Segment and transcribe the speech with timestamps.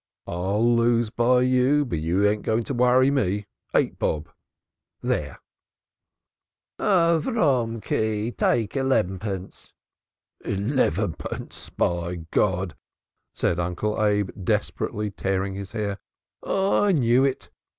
[0.25, 3.45] I'll lose by you, but you ain't, going to worry me.
[3.75, 4.29] Eight bob!
[5.03, 5.37] There!"
[6.79, 9.73] "Avroomkely (dear little Abraham) take lebbenpence!"
[10.43, 11.69] "Elevenpence!
[11.77, 12.25] By G,"
[13.35, 15.99] cried Uncle Abe, desperately tearing his hair.
[16.43, 17.51] "I knew it!"